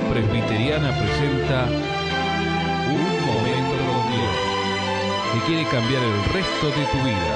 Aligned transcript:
Presbiteriana 0.00 0.90
presenta 0.98 1.66
Un 1.66 3.26
Momento 3.26 3.76
con 3.86 4.02
Dios, 4.10 4.36
que 5.32 5.40
quiere 5.46 5.64
cambiar 5.68 6.02
el 6.02 6.24
resto 6.32 6.66
de 6.66 6.84
tu 6.90 6.98
vida. 7.04 7.34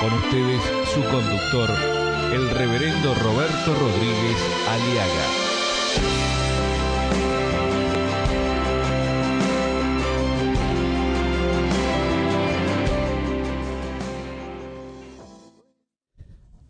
Con 0.00 0.12
ustedes, 0.12 0.62
su 0.94 1.02
conductor, 1.10 1.68
el 2.32 2.48
reverendo 2.50 3.14
Roberto 3.14 3.74
Rodríguez 3.74 4.36
Aliaga. 4.68 5.26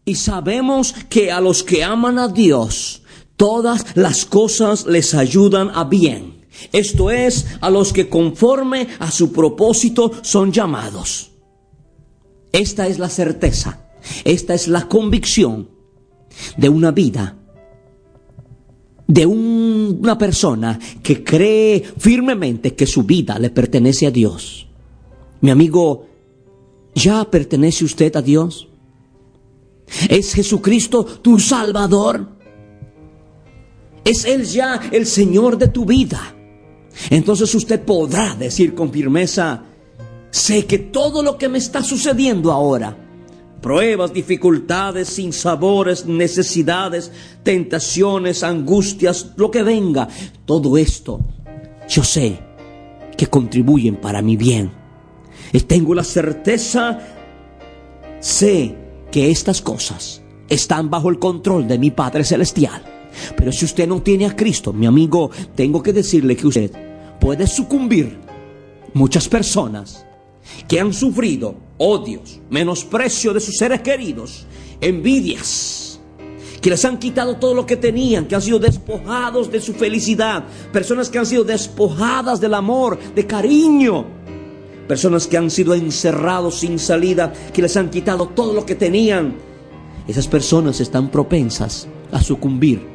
Y 0.06 0.14
sabemos 0.14 0.95
que 1.11 1.30
a 1.30 1.41
los 1.41 1.62
que 1.62 1.84
aman 1.84 2.19
a 2.19 2.28
Dios, 2.28 3.02
todas 3.42 3.96
las 3.96 4.24
cosas 4.24 4.87
les 4.87 5.14
ayudan 5.14 5.70
a 5.74 5.83
bien. 5.83 6.46
Esto 6.73 7.10
es, 7.10 7.46
a 7.60 7.70
los 7.70 7.92
que 7.92 8.09
conforme 8.09 8.87
a 9.00 9.10
su 9.10 9.33
propósito 9.33 10.12
son 10.23 10.52
llamados. 10.52 11.33
Esta 12.52 12.86
es 12.86 13.00
la 13.00 13.09
certeza, 13.09 13.88
esta 14.23 14.55
es 14.55 14.69
la 14.69 14.86
convicción 14.86 15.69
de 16.56 16.69
una 16.69 16.92
vida, 16.92 17.36
de 19.09 19.27
un- 19.27 19.98
una 20.00 20.16
persona 20.16 20.78
que 21.02 21.24
cree 21.24 21.83
firmemente 21.98 22.77
que 22.77 22.86
su 22.86 23.02
vida 23.02 23.41
le 23.41 23.50
pertenece 23.50 24.06
a 24.06 24.12
Dios. 24.12 24.69
Mi 25.41 25.50
amigo, 25.50 26.06
¿ya 26.95 27.24
pertenece 27.28 27.84
usted 27.84 28.14
a 28.14 28.22
Dios? 28.22 28.69
¿Es 30.08 30.33
Jesucristo 30.33 31.05
tu 31.05 31.41
Salvador? 31.41 32.41
¿Es 34.05 34.25
Él 34.25 34.45
ya 34.45 34.81
el 34.91 35.06
Señor 35.06 35.58
de 35.58 35.69
tu 35.69 35.84
vida? 35.84 36.34
Entonces 37.11 37.55
usted 37.55 37.81
podrá 37.83 38.34
decir 38.34 38.75
con 38.75 38.92
firmeza, 38.92 39.64
sé 40.31 40.67
que 40.67 40.78
todo 40.78 41.22
lo 41.22 41.39
que 41.39 41.48
me 41.48 41.58
está 41.58 41.83
sucediendo 41.83 42.53
ahora, 42.53 42.97
pruebas, 43.61 44.12
dificultades, 44.12 45.08
sinsabores, 45.08 46.05
necesidades, 46.05 47.11
tentaciones, 47.42 48.42
angustias, 48.42 49.33
lo 49.36 49.50
que 49.50 49.62
venga, 49.62 50.08
todo 50.45 50.77
esto, 50.77 51.20
yo 51.89 52.05
sé 52.05 52.39
que 53.17 53.27
contribuyen 53.27 53.97
para 53.97 54.20
mi 54.20 54.36
bien. 54.36 54.73
Y 55.53 55.61
tengo 55.61 55.95
la 55.95 56.05
certeza 56.05 56.98
Sé 58.23 58.77
que 59.11 59.33
estas 59.33 59.61
cosas 59.61 60.23
están 60.48 60.91
bajo 60.91 61.11
el 61.11 61.19
control 61.19 61.67
de 61.67 61.77
mi 61.77 61.91
Padre 61.91 62.23
Celestial. 62.23 62.92
Pero 63.36 63.52
si 63.52 63.64
usted 63.64 63.86
no 63.86 64.02
tiene 64.02 64.27
a 64.27 64.36
Cristo, 64.36 64.72
mi 64.72 64.86
amigo, 64.86 65.30
tengo 65.55 65.82
que 65.82 65.92
decirle 65.92 66.36
que 66.36 66.46
usted 66.46 66.70
puede 67.20 67.46
sucumbir. 67.46 68.18
Muchas 68.94 69.28
personas 69.28 70.05
que 70.68 70.78
han 70.78 70.92
sufrido 70.92 71.55
odios, 71.78 72.40
menosprecio 72.50 73.33
de 73.33 73.40
sus 73.40 73.56
seres 73.56 73.80
queridos, 73.80 74.46
envidias, 74.80 76.00
que 76.60 76.70
les 76.70 76.84
han 76.84 76.98
quitado 76.98 77.36
todo 77.36 77.55
lo 77.55 77.66
que 77.66 77.77
tenían, 77.77 78.27
que 78.27 78.34
han 78.34 78.42
sido 78.42 78.58
despojados 78.58 79.50
de 79.50 79.60
su 79.60 79.74
felicidad, 79.74 80.44
personas 80.72 81.08
que 81.08 81.18
han 81.18 81.27
sido 81.27 81.42
despojadas 81.42 82.40
del 82.40 82.55
amor, 82.55 82.98
de 83.14 83.27
cariño, 83.27 84.06
personas 84.86 85.27
que 85.27 85.36
han 85.36 85.50
sido 85.50 85.74
encerrados 85.74 86.60
sin 86.60 86.78
salida, 86.78 87.33
que 87.52 87.62
les 87.62 87.77
han 87.77 87.90
quitado 87.90 88.28
todo 88.28 88.52
lo 88.52 88.64
que 88.67 88.74
tenían. 88.74 89.34
Esas 90.06 90.28
personas 90.28 90.80
están 90.80 91.11
propensas 91.11 91.89
a 92.12 92.22
sucumbir. 92.22 92.92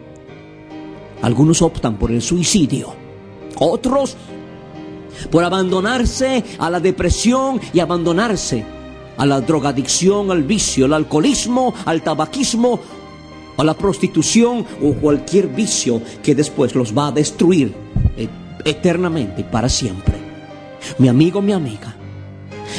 Algunos 1.22 1.62
optan 1.62 1.98
por 1.98 2.12
el 2.12 2.22
suicidio, 2.22 2.94
otros 3.60 4.16
por 5.32 5.44
abandonarse 5.44 6.44
a 6.60 6.70
la 6.70 6.80
depresión 6.80 7.60
y 7.74 7.80
abandonarse 7.80 8.64
a 9.18 9.26
la 9.26 9.42
drogadicción, 9.42 10.32
al 10.32 10.44
vicio, 10.44 10.86
al 10.86 10.94
alcoholismo, 10.94 11.74
al 11.86 12.04
tabaquismo, 12.04 12.80
a 13.58 13.64
la 13.64 13.74
prostitución 13.74 14.66
o 14.84 14.94
cualquier 14.94 15.48
vicio 15.48 16.02
que 16.22 16.36
después 16.36 16.76
los 16.76 16.96
va 16.96 17.08
a 17.08 17.12
destruir 17.12 17.74
eh, 18.16 18.30
eternamente 18.64 19.42
y 19.42 19.44
para 19.44 19.70
siempre. 19.70 20.16
Mi 21.00 21.08
amigo, 21.08 21.42
mi 21.42 21.52
amiga, 21.52 21.96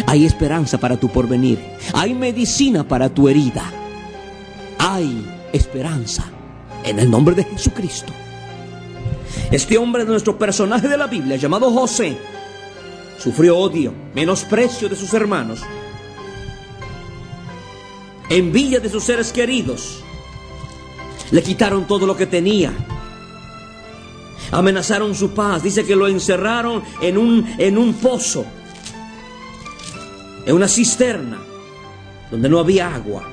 hay 0.07 0.25
esperanza 0.25 0.79
para 0.79 0.97
tu 0.97 1.09
porvenir. 1.09 1.59
Hay 1.93 2.15
medicina 2.15 2.87
para 2.87 3.09
tu 3.09 3.29
herida. 3.29 3.65
Hay 4.79 5.27
esperanza 5.53 6.25
en 6.85 7.01
el 7.01 7.11
nombre 7.11 7.35
de 7.35 7.45
Jesucristo. 7.45 8.13
Este 9.51 9.79
hombre 9.79 10.05
de 10.05 10.11
nuestro 10.11 10.39
personaje 10.39 10.89
de 10.89 10.97
la 10.97 11.07
Biblia, 11.07 11.37
llamado 11.37 11.71
José, 11.71 12.17
sufrió 13.19 13.59
odio, 13.59 13.93
menosprecio 14.15 14.89
de 14.89 14.97
sus 14.97 15.13
hermanos, 15.15 15.61
envidia 18.29 18.81
de 18.81 18.89
sus 18.89 19.05
seres 19.05 19.33
queridos. 19.33 20.03
Le 21.31 21.43
quitaron 21.43 21.87
todo 21.87 22.07
lo 22.07 22.17
que 22.17 22.27
tenía. 22.27 22.73
Amenazaron 24.51 25.15
su 25.15 25.33
paz. 25.35 25.63
Dice 25.63 25.85
que 25.85 25.95
lo 25.95 26.09
encerraron 26.09 26.83
en 27.03 27.19
un, 27.19 27.55
en 27.59 27.77
un 27.77 27.95
pozo, 27.95 28.47
en 30.47 30.55
una 30.55 30.69
cisterna, 30.69 31.39
donde 32.31 32.49
no 32.49 32.59
había 32.59 32.95
agua. 32.95 33.29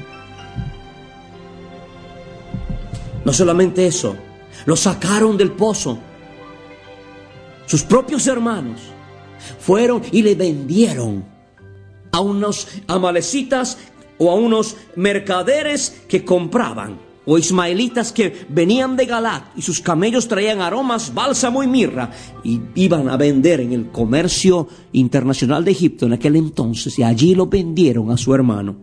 No 3.24 3.34
solamente 3.34 3.88
eso, 3.88 4.16
lo 4.66 4.76
sacaron 4.76 5.38
del 5.38 5.52
pozo. 5.52 6.00
Sus 7.66 7.84
propios 7.84 8.28
hermanos 8.28 8.82
fueron 9.60 10.02
y 10.12 10.22
le 10.22 10.36
vendieron 10.36 11.26
a 12.12 12.20
unos 12.20 12.68
amalecitas 12.88 13.78
o 14.18 14.32
a 14.32 14.36
unos 14.36 14.78
mercaderes 14.96 16.04
que 16.08 16.24
compraban 16.24 17.00
o 17.26 17.38
ismaelitas 17.38 18.12
que 18.12 18.46
venían 18.50 18.96
de 18.96 19.06
Galat 19.06 19.58
y 19.58 19.62
sus 19.62 19.82
camellos 19.82 20.28
traían 20.28 20.62
aromas, 20.62 21.14
bálsamo 21.14 21.64
y 21.64 21.68
mirra 21.68 22.12
y 22.44 22.62
iban 22.76 23.10
a 23.10 23.18
vender 23.18 23.62
en 23.62 23.74
el 23.74 23.90
comercio 23.90 24.68
internacional 24.92 25.66
de 25.66 25.72
Egipto 25.72 26.06
en 26.06 26.14
aquel 26.14 26.36
entonces 26.36 26.98
y 27.00 27.04
allí 27.04 27.34
lo 27.34 27.48
vendieron 27.48 28.12
a 28.12 28.18
su 28.18 28.34
hermano 28.34 28.76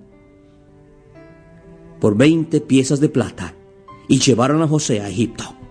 por 2.00 2.16
20 2.16 2.60
piezas 2.62 2.99
de 2.99 3.09
plata 3.09 3.54
y 4.09 4.19
llevaron 4.19 4.60
a 4.60 4.69
José 4.69 5.00
a 5.00 5.09
Egipto. 5.09 5.62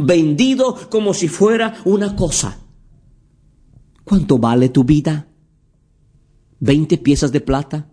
Vendido 0.00 0.74
como 0.90 1.14
si 1.14 1.28
fuera 1.28 1.80
una 1.84 2.16
cosa. 2.16 2.58
¿Cuánto 4.04 4.38
vale 4.38 4.68
tu 4.68 4.84
vida? 4.84 5.28
¿20 6.60 7.00
piezas 7.02 7.32
de 7.32 7.40
plata? 7.40 7.90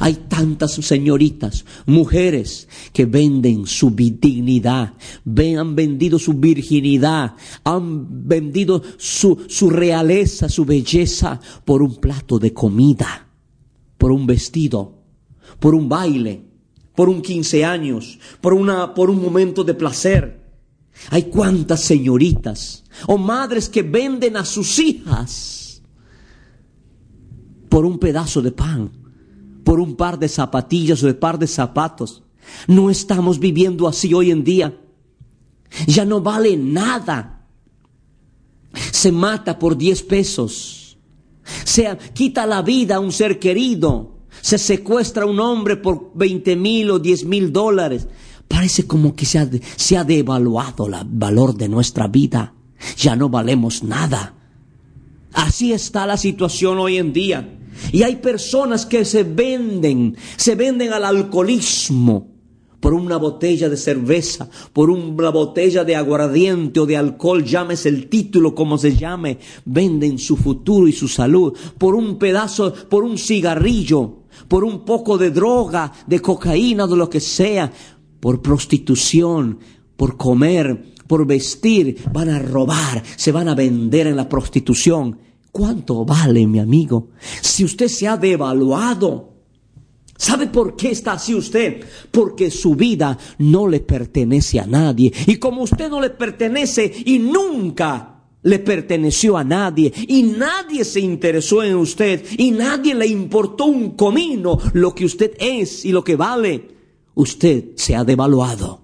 Hay 0.00 0.14
tantas 0.28 0.72
señoritas, 0.72 1.64
mujeres 1.86 2.68
que 2.92 3.06
venden 3.06 3.66
su 3.66 3.90
dignidad, 3.90 4.94
han 5.24 5.76
vendido 5.76 6.18
su 6.18 6.34
virginidad, 6.34 7.34
han 7.62 8.26
vendido 8.26 8.82
su, 8.96 9.44
su 9.48 9.70
realeza, 9.70 10.48
su 10.48 10.64
belleza 10.64 11.40
por 11.64 11.82
un 11.82 11.96
plato 11.96 12.38
de 12.38 12.52
comida, 12.52 13.28
por 13.96 14.10
un 14.10 14.26
vestido, 14.26 15.02
por 15.60 15.74
un 15.74 15.88
baile, 15.88 16.42
por 16.94 17.08
un 17.08 17.22
15 17.22 17.64
años, 17.64 18.18
por, 18.40 18.54
una, 18.54 18.94
por 18.94 19.10
un 19.10 19.22
momento 19.22 19.62
de 19.62 19.74
placer. 19.74 20.45
Hay 21.10 21.24
cuantas 21.24 21.82
señoritas 21.82 22.84
o 23.06 23.18
madres 23.18 23.68
que 23.68 23.82
venden 23.82 24.36
a 24.36 24.44
sus 24.44 24.78
hijas 24.78 25.82
por 27.68 27.84
un 27.84 27.98
pedazo 27.98 28.42
de 28.42 28.52
pan, 28.52 28.90
por 29.64 29.80
un 29.80 29.96
par 29.96 30.18
de 30.18 30.28
zapatillas 30.28 31.02
o 31.02 31.06
de 31.06 31.14
par 31.14 31.38
de 31.38 31.46
zapatos. 31.46 32.22
No 32.66 32.90
estamos 32.90 33.38
viviendo 33.38 33.86
así 33.86 34.14
hoy 34.14 34.30
en 34.30 34.44
día. 34.44 34.80
Ya 35.86 36.04
no 36.04 36.20
vale 36.20 36.56
nada. 36.56 37.46
Se 38.92 39.12
mata 39.12 39.58
por 39.58 39.76
10 39.76 40.02
pesos. 40.04 40.98
Se 41.64 41.96
quita 42.14 42.46
la 42.46 42.62
vida 42.62 42.96
a 42.96 43.00
un 43.00 43.12
ser 43.12 43.38
querido. 43.38 44.20
Se 44.40 44.58
secuestra 44.58 45.24
a 45.24 45.26
un 45.26 45.40
hombre 45.40 45.76
por 45.76 46.12
20 46.14 46.56
mil 46.56 46.90
o 46.90 46.98
10 46.98 47.24
mil 47.24 47.52
dólares. 47.52 48.06
Parece 48.48 48.86
como 48.86 49.14
que 49.14 49.26
se 49.26 49.38
ha, 49.38 49.48
se 49.76 49.96
ha 49.96 50.04
devaluado 50.04 50.86
el 50.86 50.94
valor 51.06 51.56
de 51.56 51.68
nuestra 51.68 52.08
vida. 52.08 52.54
Ya 52.96 53.16
no 53.16 53.28
valemos 53.28 53.82
nada. 53.82 54.34
Así 55.32 55.72
está 55.72 56.06
la 56.06 56.16
situación 56.16 56.78
hoy 56.78 56.96
en 56.96 57.12
día. 57.12 57.58
Y 57.92 58.02
hay 58.02 58.16
personas 58.16 58.86
que 58.86 59.04
se 59.04 59.22
venden, 59.22 60.16
se 60.36 60.54
venden 60.54 60.92
al 60.92 61.04
alcoholismo 61.04 62.36
por 62.80 62.94
una 62.94 63.16
botella 63.16 63.68
de 63.68 63.76
cerveza, 63.76 64.48
por 64.72 64.90
una 64.90 65.30
botella 65.30 65.84
de 65.84 65.96
aguardiente 65.96 66.80
o 66.80 66.86
de 66.86 66.96
alcohol, 66.96 67.44
llámese 67.44 67.88
el 67.88 68.08
título 68.08 68.54
como 68.54 68.78
se 68.78 68.94
llame, 68.94 69.38
venden 69.64 70.18
su 70.18 70.36
futuro 70.36 70.86
y 70.86 70.92
su 70.92 71.08
salud 71.08 71.52
por 71.78 71.94
un 71.94 72.18
pedazo, 72.18 72.72
por 72.88 73.02
un 73.02 73.18
cigarrillo, 73.18 74.20
por 74.48 74.62
un 74.62 74.84
poco 74.84 75.18
de 75.18 75.30
droga, 75.30 75.92
de 76.06 76.20
cocaína, 76.20 76.86
de 76.86 76.96
lo 76.96 77.10
que 77.10 77.20
sea, 77.20 77.72
por 78.26 78.42
prostitución, 78.42 79.60
por 79.96 80.16
comer, 80.16 80.94
por 81.06 81.24
vestir, 81.28 81.96
van 82.12 82.28
a 82.28 82.40
robar, 82.40 83.00
se 83.14 83.30
van 83.30 83.46
a 83.46 83.54
vender 83.54 84.08
en 84.08 84.16
la 84.16 84.28
prostitución. 84.28 85.16
¿Cuánto 85.52 86.04
vale, 86.04 86.44
mi 86.44 86.58
amigo? 86.58 87.10
Si 87.40 87.62
usted 87.62 87.86
se 87.86 88.08
ha 88.08 88.16
devaluado, 88.16 89.32
¿sabe 90.16 90.48
por 90.48 90.74
qué 90.74 90.90
está 90.90 91.12
así 91.12 91.36
usted? 91.36 91.84
Porque 92.10 92.50
su 92.50 92.74
vida 92.74 93.16
no 93.38 93.68
le 93.68 93.78
pertenece 93.78 94.58
a 94.58 94.66
nadie. 94.66 95.12
Y 95.28 95.36
como 95.36 95.62
usted 95.62 95.88
no 95.88 96.00
le 96.00 96.10
pertenece 96.10 96.92
y 97.04 97.20
nunca 97.20 98.24
le 98.42 98.58
perteneció 98.58 99.36
a 99.36 99.44
nadie 99.44 99.92
y 100.08 100.24
nadie 100.24 100.84
se 100.84 100.98
interesó 100.98 101.62
en 101.62 101.76
usted 101.76 102.24
y 102.36 102.50
nadie 102.50 102.92
le 102.92 103.06
importó 103.06 103.66
un 103.66 103.90
comino 103.90 104.58
lo 104.72 104.96
que 104.96 105.04
usted 105.04 105.30
es 105.38 105.84
y 105.84 105.92
lo 105.92 106.02
que 106.02 106.16
vale, 106.16 106.75
usted 107.16 107.76
se 107.76 107.96
ha 107.96 108.04
devaluado. 108.04 108.82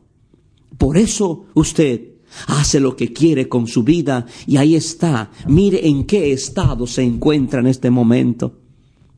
Por 0.77 0.97
eso 0.97 1.47
usted 1.55 2.13
hace 2.49 2.81
lo 2.81 2.97
que 2.97 3.13
quiere 3.13 3.49
con 3.49 3.67
su 3.67 3.85
vida 3.85 4.27
y 4.47 4.57
ahí 4.57 4.75
está. 4.75 5.31
Mire 5.47 5.87
en 5.87 6.05
qué 6.05 6.33
estado 6.33 6.87
se 6.87 7.03
encuentra 7.03 7.61
en 7.61 7.69
este 7.69 7.91
momento. 7.91 8.59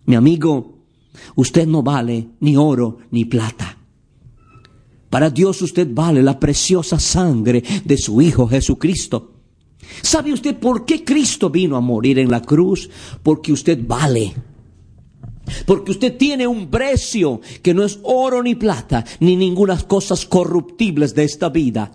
Mi 0.05 0.17
amigo, 0.17 0.75
usted 1.37 1.67
no 1.67 1.83
vale 1.83 2.29
ni 2.41 2.57
oro 2.57 2.99
ni 3.11 3.25
plata. 3.25 3.79
Para 5.09 5.31
Dios 5.31 5.63
usted 5.63 5.89
vale 5.93 6.23
la 6.23 6.39
preciosa 6.39 6.99
sangre 6.99 7.63
de 7.85 7.97
su 7.97 8.21
Hijo 8.21 8.49
Jesucristo. 8.49 9.33
¿Sabe 10.03 10.33
usted 10.33 10.59
por 10.59 10.85
qué 10.85 11.05
Cristo 11.05 11.51
vino 11.51 11.77
a 11.77 11.81
morir 11.81 12.19
en 12.19 12.31
la 12.31 12.43
cruz? 12.43 12.91
Porque 13.23 13.53
usted 13.53 13.79
vale. 13.87 14.35
Porque 15.67 15.93
usted 15.93 16.17
tiene 16.17 16.47
un 16.47 16.69
precio 16.69 17.41
que 17.63 17.75
no 17.75 17.85
es 17.85 17.99
oro 18.03 18.43
ni 18.43 18.55
plata, 18.55 19.05
ni 19.21 19.37
ninguna 19.37 19.79
cosas 19.79 20.25
corruptibles 20.27 21.15
de 21.15 21.25
esta 21.25 21.49
vida. 21.49 21.93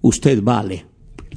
Usted 0.00 0.42
vale 0.42 0.86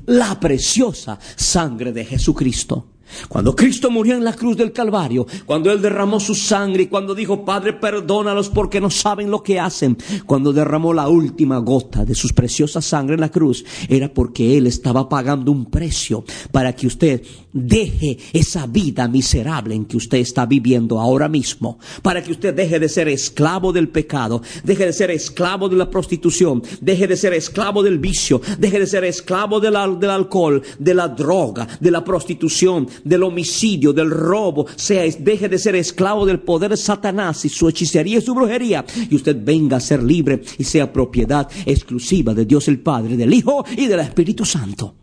la 0.07 0.39
preciosa 0.39 1.19
sangre 1.35 1.91
de 1.91 2.05
Jesucristo. 2.05 2.87
Cuando 3.27 3.55
Cristo 3.55 3.89
murió 3.89 4.15
en 4.15 4.23
la 4.23 4.33
cruz 4.33 4.57
del 4.57 4.71
Calvario, 4.71 5.25
cuando 5.45 5.71
Él 5.71 5.81
derramó 5.81 6.19
su 6.19 6.35
sangre 6.35 6.83
y 6.83 6.87
cuando 6.87 7.15
dijo, 7.15 7.45
Padre, 7.45 7.73
perdónalos 7.73 8.49
porque 8.49 8.81
no 8.81 8.89
saben 8.89 9.31
lo 9.31 9.43
que 9.43 9.59
hacen, 9.59 9.97
cuando 10.25 10.53
derramó 10.53 10.93
la 10.93 11.07
última 11.07 11.57
gota 11.59 12.05
de 12.05 12.15
su 12.15 12.29
preciosa 12.29 12.81
sangre 12.81 13.15
en 13.15 13.21
la 13.21 13.29
cruz, 13.29 13.63
era 13.89 14.13
porque 14.13 14.57
Él 14.57 14.67
estaba 14.67 15.07
pagando 15.09 15.51
un 15.51 15.65
precio 15.65 16.23
para 16.51 16.73
que 16.73 16.87
usted 16.87 17.21
deje 17.53 18.17
esa 18.33 18.67
vida 18.67 19.07
miserable 19.07 19.75
en 19.75 19.85
que 19.85 19.97
usted 19.97 20.19
está 20.19 20.45
viviendo 20.45 20.99
ahora 20.99 21.27
mismo, 21.27 21.79
para 22.01 22.23
que 22.23 22.31
usted 22.31 22.53
deje 22.53 22.79
de 22.79 22.89
ser 22.89 23.07
esclavo 23.07 23.71
del 23.73 23.89
pecado, 23.89 24.41
deje 24.63 24.85
de 24.85 24.93
ser 24.93 25.11
esclavo 25.11 25.69
de 25.69 25.75
la 25.75 25.89
prostitución, 25.89 26.61
deje 26.81 27.07
de 27.07 27.17
ser 27.17 27.33
esclavo 27.33 27.83
del 27.83 27.99
vicio, 27.99 28.41
deje 28.59 28.79
de 28.79 28.87
ser 28.87 29.03
esclavo 29.03 29.59
del, 29.59 29.73
del 29.99 30.09
alcohol, 30.09 30.61
de 30.79 30.93
la 30.93 31.07
droga, 31.07 31.67
de 31.79 31.91
la 31.91 32.03
prostitución, 32.03 32.87
del 33.03 33.23
homicidio, 33.23 33.93
del 33.93 34.09
robo, 34.09 34.65
sea, 34.75 35.03
deje 35.19 35.49
de 35.49 35.57
ser 35.57 35.75
esclavo 35.75 36.25
del 36.25 36.39
poder 36.39 36.71
de 36.71 36.77
Satanás 36.77 37.45
y 37.45 37.49
su 37.49 37.67
hechicería 37.69 38.17
y 38.19 38.21
su 38.21 38.33
brujería, 38.33 38.85
y 39.09 39.15
usted 39.15 39.37
venga 39.39 39.77
a 39.77 39.81
ser 39.81 40.03
libre 40.03 40.41
y 40.57 40.63
sea 40.63 40.91
propiedad 40.91 41.49
exclusiva 41.65 42.33
de 42.33 42.45
Dios 42.45 42.67
el 42.67 42.79
Padre, 42.79 43.17
del 43.17 43.33
Hijo 43.33 43.65
y 43.75 43.87
del 43.87 43.99
Espíritu 43.99 44.45
Santo. 44.45 44.95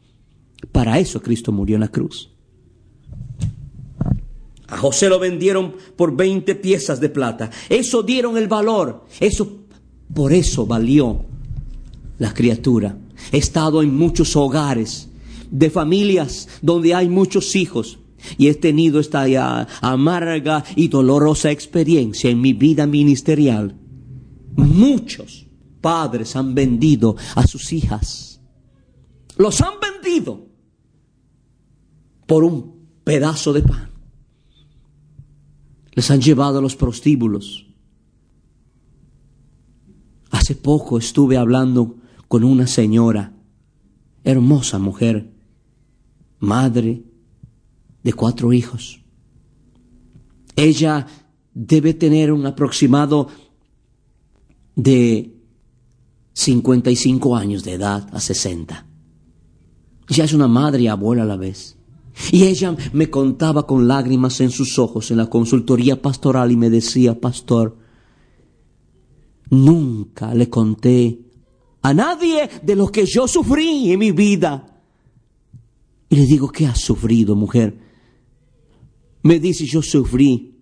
Para 0.72 0.98
eso 0.98 1.20
Cristo 1.20 1.52
murió 1.52 1.76
en 1.76 1.80
la 1.80 1.88
cruz. 1.88 2.30
A 4.68 4.76
José 4.78 5.08
lo 5.08 5.18
vendieron 5.18 5.74
por 5.96 6.16
20 6.16 6.54
piezas 6.56 7.00
de 7.00 7.08
plata. 7.08 7.50
Eso 7.68 8.02
dieron 8.02 8.36
el 8.36 8.48
valor. 8.48 9.04
Eso, 9.20 9.58
por 10.12 10.32
eso 10.32 10.66
valió 10.66 11.24
la 12.18 12.32
criatura. 12.32 12.96
He 13.30 13.38
estado 13.38 13.82
en 13.82 13.94
muchos 13.94 14.34
hogares 14.36 15.08
de 15.50 15.70
familias 15.70 16.48
donde 16.62 16.94
hay 16.94 17.08
muchos 17.08 17.56
hijos 17.56 17.98
y 18.38 18.48
he 18.48 18.54
tenido 18.54 19.00
esta 19.00 19.66
amarga 19.80 20.64
y 20.76 20.88
dolorosa 20.88 21.50
experiencia 21.50 22.30
en 22.30 22.40
mi 22.40 22.52
vida 22.52 22.86
ministerial. 22.86 23.76
Muchos 24.56 25.46
padres 25.80 26.36
han 26.36 26.54
vendido 26.54 27.16
a 27.34 27.46
sus 27.46 27.72
hijas. 27.72 28.40
Los 29.36 29.60
han 29.60 29.74
vendido 29.80 30.46
por 32.26 32.44
un 32.44 32.88
pedazo 33.04 33.52
de 33.52 33.62
pan. 33.62 33.90
Les 35.92 36.10
han 36.10 36.20
llevado 36.20 36.58
a 36.58 36.62
los 36.62 36.76
prostíbulos. 36.76 37.66
Hace 40.30 40.56
poco 40.56 40.98
estuve 40.98 41.36
hablando 41.36 41.96
con 42.26 42.42
una 42.42 42.66
señora, 42.66 43.32
hermosa 44.24 44.78
mujer, 44.78 45.33
madre 46.44 47.02
de 48.02 48.12
cuatro 48.12 48.52
hijos. 48.52 49.00
Ella 50.56 51.06
debe 51.52 51.94
tener 51.94 52.32
un 52.32 52.46
aproximado 52.46 53.28
de 54.76 55.34
55 56.34 57.36
años 57.36 57.64
de 57.64 57.72
edad 57.72 58.08
a 58.12 58.20
60. 58.20 58.86
Ya 60.08 60.24
es 60.24 60.32
una 60.32 60.48
madre 60.48 60.82
y 60.82 60.88
abuela 60.88 61.22
a 61.22 61.26
la 61.26 61.36
vez. 61.36 61.76
Y 62.30 62.44
ella 62.44 62.76
me 62.92 63.10
contaba 63.10 63.66
con 63.66 63.88
lágrimas 63.88 64.40
en 64.40 64.50
sus 64.50 64.78
ojos 64.78 65.10
en 65.10 65.16
la 65.16 65.26
consultoría 65.26 66.00
pastoral 66.00 66.52
y 66.52 66.56
me 66.56 66.70
decía, 66.70 67.20
pastor, 67.20 67.76
nunca 69.50 70.34
le 70.34 70.48
conté 70.48 71.20
a 71.82 71.92
nadie 71.92 72.48
de 72.62 72.76
lo 72.76 72.88
que 72.88 73.04
yo 73.06 73.26
sufrí 73.26 73.92
en 73.92 73.98
mi 73.98 74.12
vida. 74.12 74.73
Y 76.14 76.16
le 76.16 76.26
digo, 76.26 76.48
¿qué 76.48 76.64
has 76.64 76.80
sufrido, 76.80 77.34
mujer? 77.34 77.76
Me 79.24 79.40
dice, 79.40 79.66
yo 79.66 79.82
sufrí 79.82 80.54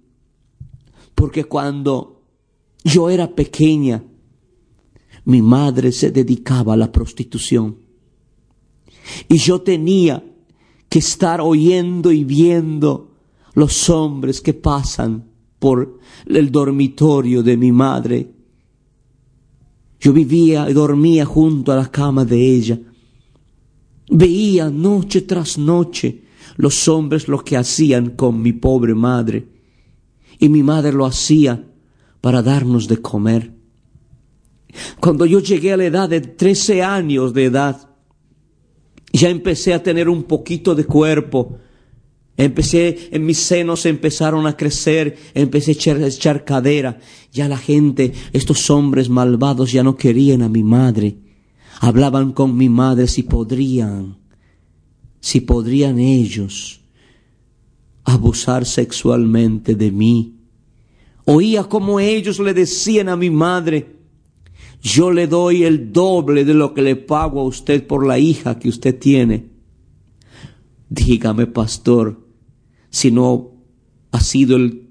porque 1.14 1.44
cuando 1.44 2.22
yo 2.82 3.10
era 3.10 3.34
pequeña, 3.34 4.02
mi 5.26 5.42
madre 5.42 5.92
se 5.92 6.10
dedicaba 6.10 6.72
a 6.72 6.78
la 6.78 6.90
prostitución. 6.90 7.76
Y 9.28 9.36
yo 9.36 9.60
tenía 9.60 10.24
que 10.88 11.00
estar 11.00 11.42
oyendo 11.42 12.12
y 12.12 12.24
viendo 12.24 13.10
los 13.52 13.90
hombres 13.90 14.40
que 14.40 14.54
pasan 14.54 15.28
por 15.58 15.98
el 16.24 16.50
dormitorio 16.50 17.42
de 17.42 17.58
mi 17.58 17.72
madre. 17.72 18.32
Yo 20.00 20.14
vivía 20.14 20.70
y 20.70 20.72
dormía 20.72 21.26
junto 21.26 21.72
a 21.72 21.76
la 21.76 21.90
cama 21.90 22.24
de 22.24 22.56
ella. 22.56 22.80
Veía 24.14 24.68
noche 24.68 25.22
tras 25.22 25.56
noche 25.56 26.20
los 26.56 26.86
hombres 26.86 27.28
lo 27.28 27.42
que 27.42 27.56
hacían 27.56 28.10
con 28.10 28.42
mi 28.42 28.52
pobre 28.52 28.94
madre. 28.94 29.46
Y 30.38 30.50
mi 30.50 30.62
madre 30.62 30.92
lo 30.92 31.06
hacía 31.06 31.64
para 32.20 32.42
darnos 32.42 32.88
de 32.88 32.98
comer. 32.98 33.52
Cuando 35.00 35.24
yo 35.24 35.40
llegué 35.40 35.72
a 35.72 35.78
la 35.78 35.86
edad 35.86 36.10
de 36.10 36.20
13 36.20 36.82
años 36.82 37.32
de 37.32 37.44
edad, 37.44 37.88
ya 39.14 39.30
empecé 39.30 39.72
a 39.72 39.82
tener 39.82 40.10
un 40.10 40.24
poquito 40.24 40.74
de 40.74 40.84
cuerpo. 40.84 41.56
Empecé, 42.36 43.08
en 43.12 43.24
mis 43.24 43.38
senos 43.38 43.86
empezaron 43.86 44.46
a 44.46 44.58
crecer, 44.58 45.16
empecé 45.32 45.70
a 45.70 46.06
echar, 46.06 46.44
cadera. 46.44 46.98
Ya 47.32 47.48
la 47.48 47.56
gente, 47.56 48.12
estos 48.34 48.68
hombres 48.68 49.08
malvados 49.08 49.72
ya 49.72 49.82
no 49.82 49.96
querían 49.96 50.42
a 50.42 50.50
mi 50.50 50.62
madre. 50.62 51.31
Hablaban 51.84 52.30
con 52.30 52.56
mi 52.56 52.68
madre 52.68 53.08
si 53.08 53.24
podrían, 53.24 54.16
si 55.18 55.40
podrían 55.40 55.98
ellos 55.98 56.80
abusar 58.04 58.66
sexualmente 58.66 59.74
de 59.74 59.90
mí. 59.90 60.36
Oía 61.24 61.64
como 61.64 61.98
ellos 61.98 62.38
le 62.38 62.54
decían 62.54 63.08
a 63.08 63.16
mi 63.16 63.30
madre, 63.30 63.96
yo 64.80 65.10
le 65.10 65.26
doy 65.26 65.64
el 65.64 65.92
doble 65.92 66.44
de 66.44 66.54
lo 66.54 66.72
que 66.72 66.82
le 66.82 66.94
pago 66.94 67.40
a 67.40 67.44
usted 67.46 67.84
por 67.84 68.06
la 68.06 68.16
hija 68.16 68.60
que 68.60 68.68
usted 68.68 68.96
tiene. 68.96 69.48
Dígame, 70.88 71.48
pastor, 71.48 72.24
si 72.90 73.10
no 73.10 73.54
ha 74.12 74.20
sido 74.20 74.54
el 74.54 74.88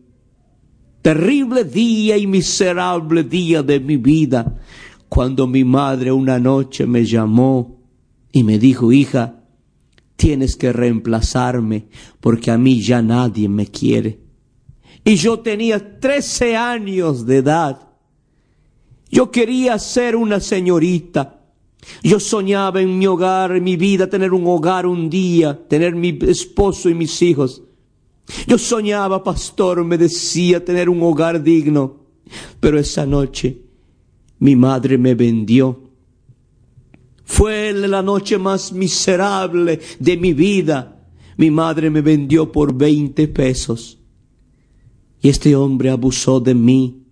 terrible 1.02 1.64
día 1.64 2.18
y 2.18 2.28
miserable 2.28 3.24
día 3.24 3.64
de 3.64 3.80
mi 3.80 3.96
vida 3.96 4.58
cuando 5.14 5.46
mi 5.46 5.66
madre 5.66 6.10
una 6.14 6.40
noche 6.40 6.88
me 6.88 7.04
llamó 7.04 7.82
y 8.32 8.46
me 8.46 8.58
dijo, 8.58 8.94
hija, 8.94 9.44
tienes 10.16 10.56
que 10.56 10.72
reemplazarme 10.72 11.88
porque 12.22 12.50
a 12.50 12.58
mí 12.58 12.80
ya 12.80 13.02
nadie 13.02 13.50
me 13.50 13.68
quiere. 13.68 14.22
Y 15.04 15.16
yo 15.18 15.42
tenía 15.42 16.00
trece 16.00 16.56
años 16.56 17.26
de 17.26 17.40
edad. 17.40 17.90
Yo 19.10 19.32
quería 19.32 19.78
ser 19.80 20.16
una 20.16 20.40
señorita. 20.40 21.42
Yo 22.02 22.18
soñaba 22.22 22.80
en 22.80 22.98
mi 22.98 23.06
hogar, 23.06 23.52
en 23.52 23.66
mi 23.66 23.76
vida, 23.76 24.10
tener 24.10 24.32
un 24.32 24.48
hogar 24.48 24.86
un 24.86 25.10
día, 25.10 25.62
tener 25.68 25.94
mi 25.94 26.18
esposo 26.22 26.90
y 26.90 26.94
mis 26.94 27.22
hijos. 27.22 27.64
Yo 28.48 28.58
soñaba, 28.58 29.22
pastor, 29.22 29.84
me 29.84 29.98
decía, 29.98 30.64
tener 30.64 30.88
un 30.88 31.04
hogar 31.04 31.44
digno. 31.44 31.98
Pero 32.62 32.80
esa 32.80 33.06
noche 33.06 33.71
mi 34.42 34.56
madre 34.56 34.98
me 34.98 35.14
vendió. 35.14 35.80
Fue 37.24 37.72
la 37.74 38.02
noche 38.02 38.40
más 38.40 38.74
miserable 38.74 39.80
de 40.00 40.18
mi 40.18 40.34
vida. 40.34 41.08
Mi 41.38 41.52
madre 41.52 41.92
me 41.92 42.02
vendió 42.02 42.52
por 42.52 42.74
20 42.74 43.28
pesos. 43.28 44.00
Y 45.22 45.30
este 45.30 45.56
hombre 45.56 45.92
abusó 45.92 46.40
de 46.40 46.56
mí. 46.56 47.04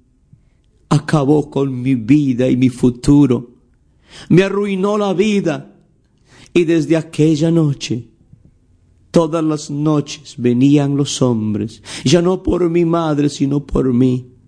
Acabó 0.90 1.52
con 1.52 1.80
mi 1.80 1.94
vida 1.94 2.50
y 2.50 2.58
mi 2.58 2.70
futuro. 2.70 3.52
Me 4.30 4.42
arruinó 4.42 4.98
la 4.98 5.14
vida. 5.14 5.76
Y 6.52 6.64
desde 6.64 6.98
aquella 6.98 7.52
noche, 7.52 8.10
todas 9.12 9.44
las 9.44 9.70
noches 9.70 10.34
venían 10.40 10.98
los 10.98 11.22
hombres, 11.22 11.84
ya 12.04 12.24
no 12.24 12.42
por 12.42 12.68
mi 12.72 12.86
madre, 12.86 13.30
sino 13.30 13.68
por 13.68 13.94
mí. 13.94 14.39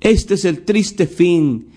Este 0.00 0.34
es 0.34 0.44
el 0.44 0.64
triste 0.64 1.06
fin 1.06 1.68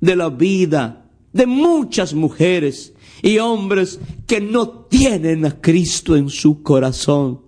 de 0.00 0.16
la 0.16 0.28
vida 0.28 1.06
de 1.32 1.46
muchas 1.46 2.14
mujeres 2.14 2.92
y 3.22 3.38
hombres 3.38 4.00
que 4.26 4.40
no 4.40 4.68
tienen 4.68 5.44
a 5.46 5.60
Cristo 5.60 6.16
en 6.16 6.28
su 6.28 6.62
corazón. 6.62 7.40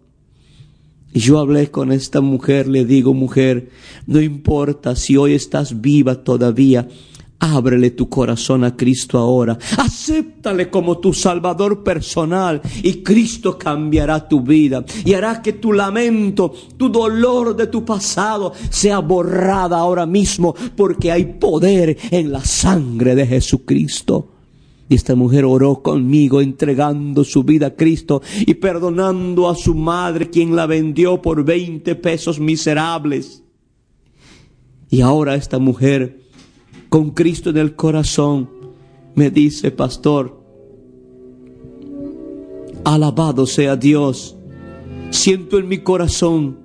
Y 1.15 1.21
yo 1.21 1.39
hablé 1.39 1.71
con 1.71 1.93
esta 1.93 2.21
mujer, 2.21 2.69
le 2.69 2.87
digo, 2.87 3.13
mujer, 3.13 3.71
no 4.07 4.21
importa 4.21 4.97
si 4.97 5.17
hoy 5.17 5.35
estás 5.35 5.83
viva 5.83 6.25
todavía, 6.25 6.89
Ábrele 7.45 7.91
tu 7.91 8.09
corazón 8.09 8.63
a 8.63 8.77
Cristo 8.77 9.19
ahora. 9.19 9.59
Acéptale 9.77 10.71
como 10.71 10.99
tu 10.99 11.13
Salvador 11.13 11.83
personal 11.83 12.63
y 12.85 13.03
Cristo 13.03 13.59
cambiará 13.59 14.29
tu 14.29 14.43
vida 14.43 14.85
y 15.05 15.15
hará 15.15 15.43
que 15.43 15.55
tu 15.55 15.73
lamento, 15.73 16.53
tu 16.77 16.89
dolor 16.89 17.57
de 17.57 17.67
tu 17.67 17.85
pasado 17.85 18.53
sea 18.71 19.01
borrada 19.01 19.81
ahora 19.81 20.07
mismo 20.07 20.55
porque 20.77 21.11
hay 21.11 21.25
poder 21.25 21.99
en 22.13 22.31
la 22.31 22.45
sangre 22.45 23.17
de 23.17 23.27
Jesucristo. 23.27 24.29
Y 24.89 24.95
esta 24.95 25.17
mujer 25.17 25.45
oró 25.45 25.83
conmigo 25.83 26.41
entregando 26.41 27.25
su 27.25 27.43
vida 27.43 27.67
a 27.67 27.75
Cristo 27.75 28.23
y 28.39 28.55
perdonando 28.55 29.49
a 29.51 29.57
su 29.57 29.75
madre 29.75 30.31
quien 30.31 30.55
la 30.55 30.67
vendió 30.67 31.21
por 31.21 31.45
20 31.45 31.97
pesos 31.97 32.39
miserables. 32.39 33.43
Y 34.91 35.01
ahora 35.01 35.35
esta 35.35 35.59
mujer 35.59 36.22
con 36.93 37.13
Cristo 37.13 37.49
en 37.49 37.57
el 37.57 37.75
corazón, 37.75 38.51
me 39.15 39.31
dice, 39.31 39.71
pastor, 39.71 40.45
alabado 42.85 43.47
sea 43.47 43.77
Dios, 43.77 44.37
siento 45.09 45.59
en 45.59 45.69
mi 45.69 45.79
corazón 45.79 46.59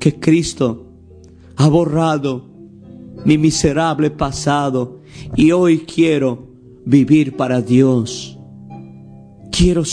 que 0.00 0.18
Cristo 0.18 0.84
ha 1.54 1.68
borrado 1.68 2.44
mi 3.24 3.38
miserable 3.38 4.10
pasado 4.10 4.98
y 5.36 5.52
hoy 5.52 5.78
quiero 5.86 6.48
vivir 6.84 7.36
para 7.36 7.62
Dios. 7.62 8.36
Quiero, 9.52 9.84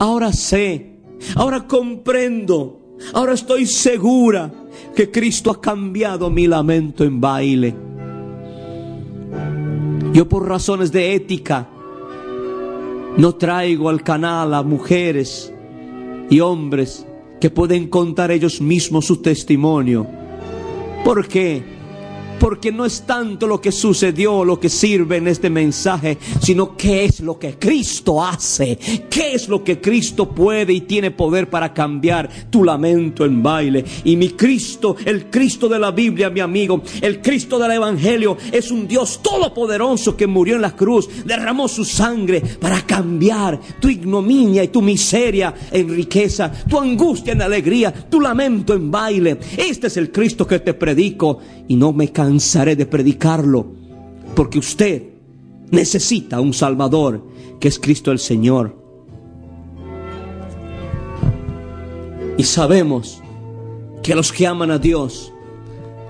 ahora 0.00 0.32
sé, 0.32 1.02
ahora 1.36 1.68
comprendo, 1.68 2.96
ahora 3.14 3.34
estoy 3.34 3.64
segura 3.64 4.52
que 4.96 5.08
Cristo 5.08 5.52
ha 5.52 5.60
cambiado 5.60 6.28
mi 6.30 6.48
lamento 6.48 7.04
en 7.04 7.20
baile 7.20 7.86
yo 10.16 10.26
por 10.26 10.48
razones 10.48 10.92
de 10.92 11.14
ética 11.14 11.68
no 13.18 13.34
traigo 13.34 13.90
al 13.90 14.02
canal 14.02 14.54
a 14.54 14.62
mujeres 14.62 15.52
y 16.30 16.40
hombres 16.40 17.06
que 17.38 17.50
pueden 17.50 17.88
contar 17.88 18.30
ellos 18.30 18.62
mismos 18.62 19.04
su 19.04 19.18
testimonio. 19.18 20.06
¿Por 21.04 21.28
qué? 21.28 21.75
Porque 22.38 22.70
no 22.70 22.84
es 22.84 23.02
tanto 23.02 23.46
lo 23.46 23.60
que 23.60 23.72
sucedió, 23.72 24.44
lo 24.44 24.60
que 24.60 24.68
sirve 24.68 25.16
en 25.16 25.28
este 25.28 25.50
mensaje, 25.50 26.18
sino 26.40 26.76
qué 26.76 27.04
es 27.04 27.20
lo 27.20 27.38
que 27.38 27.58
Cristo 27.58 28.22
hace, 28.22 28.78
qué 29.08 29.34
es 29.34 29.48
lo 29.48 29.64
que 29.64 29.80
Cristo 29.80 30.28
puede 30.30 30.72
y 30.72 30.82
tiene 30.82 31.10
poder 31.10 31.48
para 31.48 31.72
cambiar 31.72 32.28
tu 32.50 32.62
lamento 32.64 33.24
en 33.24 33.42
baile. 33.42 33.84
Y 34.04 34.16
mi 34.16 34.30
Cristo, 34.30 34.96
el 35.04 35.30
Cristo 35.30 35.68
de 35.68 35.78
la 35.78 35.90
Biblia, 35.90 36.30
mi 36.30 36.40
amigo, 36.40 36.82
el 37.00 37.20
Cristo 37.20 37.58
del 37.58 37.72
Evangelio, 37.72 38.36
es 38.52 38.70
un 38.70 38.86
Dios 38.86 39.20
todopoderoso 39.22 40.16
que 40.16 40.26
murió 40.26 40.56
en 40.56 40.62
la 40.62 40.76
cruz, 40.76 41.08
derramó 41.24 41.68
su 41.68 41.84
sangre 41.84 42.42
para 42.60 42.82
cambiar 42.82 43.58
tu 43.80 43.88
ignominia 43.88 44.62
y 44.62 44.68
tu 44.68 44.82
miseria 44.82 45.54
en 45.70 45.88
riqueza, 45.88 46.52
tu 46.68 46.78
angustia 46.78 47.32
en 47.32 47.42
alegría, 47.42 47.92
tu 47.92 48.20
lamento 48.20 48.74
en 48.74 48.90
baile. 48.90 49.38
Este 49.56 49.86
es 49.86 49.96
el 49.96 50.12
Cristo 50.12 50.46
que 50.46 50.60
te 50.60 50.74
predico 50.74 51.38
y 51.68 51.76
no 51.76 51.92
me 51.92 52.12
cansaré 52.26 52.74
de 52.74 52.86
predicarlo, 52.86 53.66
porque 54.34 54.58
usted 54.58 55.10
necesita 55.70 56.40
un 56.40 56.52
Salvador, 56.52 57.22
que 57.60 57.68
es 57.68 57.78
Cristo 57.78 58.10
el 58.10 58.18
Señor. 58.18 58.76
Y 62.36 62.42
sabemos 62.42 63.22
que 64.02 64.12
a 64.12 64.16
los 64.16 64.32
que 64.32 64.44
aman 64.44 64.72
a 64.72 64.78
Dios, 64.78 65.32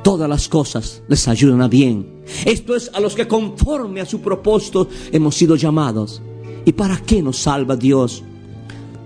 todas 0.03 0.27
las 0.27 0.49
cosas 0.49 1.03
les 1.07 1.29
ayudan 1.29 1.61
a 1.61 1.69
bien. 1.69 2.25
Esto 2.47 2.75
es 2.75 2.91
a 2.95 3.01
los 3.01 3.15
que 3.15 3.29
conforme 3.29 4.01
a 4.01 4.07
su 4.07 4.23
propósito 4.23 4.89
hemos 5.13 5.35
sido 5.35 5.55
llamados. 5.55 6.23
¿Y 6.65 6.73
para 6.73 6.97
qué 6.97 7.21
nos 7.21 7.37
salva 7.37 7.77
Dios? 7.77 8.25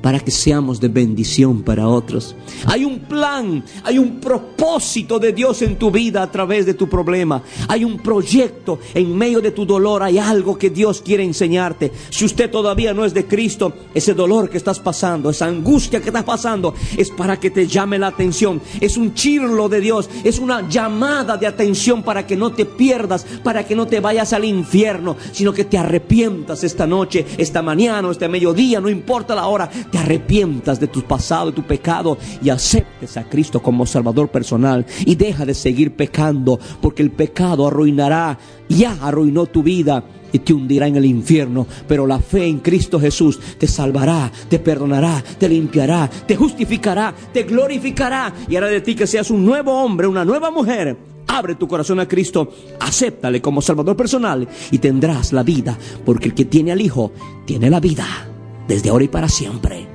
Para 0.02 0.20
que 0.20 0.30
seamos 0.30 0.80
de 0.80 0.88
bendición 0.88 1.62
para 1.62 1.88
otros. 1.88 2.34
Hay 2.66 2.84
un 2.84 3.00
plan, 3.00 3.64
hay 3.84 3.98
un 3.98 4.20
propósito 4.20 5.18
de 5.18 5.32
Dios 5.32 5.62
en 5.62 5.76
tu 5.76 5.90
vida 5.90 6.22
a 6.22 6.30
través 6.30 6.66
de 6.66 6.74
tu 6.74 6.88
problema. 6.88 7.42
Hay 7.68 7.84
un 7.84 7.98
proyecto 7.98 8.78
en 8.94 9.16
medio 9.16 9.40
de 9.40 9.50
tu 9.50 9.66
dolor, 9.66 10.02
hay 10.02 10.18
algo 10.18 10.56
que 10.58 10.70
Dios 10.70 11.02
quiere 11.02 11.24
enseñarte. 11.24 11.92
Si 12.10 12.24
usted 12.24 12.50
todavía 12.50 12.94
no 12.94 13.04
es 13.04 13.14
de 13.14 13.26
Cristo, 13.26 13.72
ese 13.94 14.14
dolor 14.14 14.48
que 14.48 14.56
estás 14.56 14.80
pasando, 14.80 15.30
esa 15.30 15.46
angustia 15.46 16.00
que 16.00 16.08
estás 16.08 16.24
pasando, 16.24 16.74
es 16.96 17.10
para 17.10 17.38
que 17.38 17.50
te 17.50 17.66
llame 17.66 17.98
la 17.98 18.08
atención. 18.08 18.60
Es 18.80 18.96
un 18.96 19.14
chirlo 19.14 19.68
de 19.68 19.80
Dios, 19.80 20.08
es 20.24 20.38
una 20.38 20.68
llamada 20.68 21.36
de 21.36 21.46
atención 21.46 22.02
para 22.02 22.26
que 22.26 22.36
no 22.36 22.52
te 22.52 22.64
pierdas, 22.64 23.26
para 23.42 23.66
que 23.66 23.76
no 23.76 23.86
te 23.86 24.00
vayas 24.00 24.32
al 24.32 24.44
infierno, 24.44 25.16
sino 25.32 25.52
que 25.52 25.64
te 25.64 25.78
arrepientas 25.78 26.64
esta 26.64 26.86
noche, 26.86 27.26
esta 27.36 27.62
mañana, 27.62 28.10
este 28.10 28.28
mediodía, 28.28 28.80
no 28.80 28.88
importa 28.88 29.34
la 29.34 29.46
hora 29.46 29.70
te 29.90 29.98
arrepientas 29.98 30.80
de 30.80 30.86
tu 30.86 31.02
pasado, 31.02 31.46
de 31.46 31.56
tu 31.56 31.62
pecado 31.62 32.18
y 32.42 32.50
aceptes 32.50 33.16
a 33.16 33.24
Cristo 33.24 33.62
como 33.62 33.86
Salvador 33.86 34.28
personal 34.28 34.86
y 35.04 35.14
deja 35.14 35.44
de 35.44 35.54
seguir 35.54 35.96
pecando 35.96 36.58
porque 36.80 37.02
el 37.02 37.10
pecado 37.10 37.66
arruinará, 37.66 38.38
ya 38.68 38.96
arruinó 39.02 39.46
tu 39.46 39.62
vida 39.62 40.04
y 40.32 40.38
te 40.38 40.52
hundirá 40.52 40.86
en 40.86 40.96
el 40.96 41.04
infierno. 41.04 41.66
Pero 41.88 42.06
la 42.06 42.18
fe 42.20 42.46
en 42.46 42.58
Cristo 42.60 43.00
Jesús 43.00 43.38
te 43.58 43.66
salvará, 43.66 44.30
te 44.48 44.58
perdonará, 44.58 45.22
te 45.38 45.48
limpiará, 45.48 46.08
te 46.08 46.36
justificará, 46.36 47.14
te 47.32 47.42
glorificará 47.42 48.32
y 48.48 48.56
hará 48.56 48.68
de 48.68 48.80
ti 48.80 48.94
que 48.94 49.06
seas 49.06 49.30
un 49.30 49.44
nuevo 49.44 49.72
hombre, 49.72 50.06
una 50.06 50.24
nueva 50.24 50.50
mujer. 50.50 50.96
Abre 51.26 51.54
tu 51.54 51.68
corazón 51.68 52.00
a 52.00 52.08
Cristo, 52.08 52.52
acéptale 52.80 53.40
como 53.40 53.62
Salvador 53.62 53.96
personal 53.96 54.48
y 54.72 54.78
tendrás 54.78 55.32
la 55.32 55.44
vida, 55.44 55.78
porque 56.04 56.28
el 56.28 56.34
que 56.34 56.44
tiene 56.44 56.72
al 56.72 56.80
Hijo 56.80 57.12
tiene 57.46 57.70
la 57.70 57.78
vida 57.78 58.29
desde 58.70 58.88
ahora 58.88 59.04
y 59.04 59.08
para 59.08 59.28
siempre. 59.28 59.86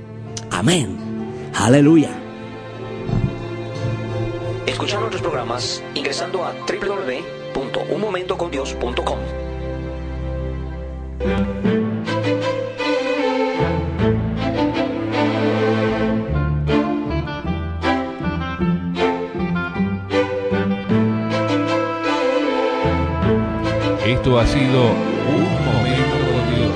Amén. 0.52 1.00
Aleluya. 1.56 2.12
Escucha 4.68 5.00
nuestros 5.00 5.22
programas 5.22 5.82
ingresando 5.96 6.44
a 6.44 6.54
www.unmomentocondios.com. 6.68 9.20
Esto 24.06 24.38
ha 24.38 24.46
sido 24.46 24.92
un 25.32 25.66
momento 25.66 26.16
con 26.30 26.56
Dios, 26.56 26.76